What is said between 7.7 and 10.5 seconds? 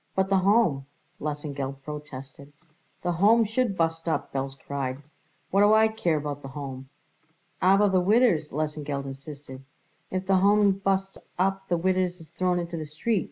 the widders?" Lesengeld insisted. "If the